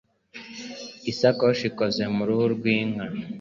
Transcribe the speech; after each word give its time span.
Isakoshi 1.11 1.63
ikoze 1.71 2.03
mu 2.15 2.23
ruhu 2.27 2.45
rw'inka 2.55 3.05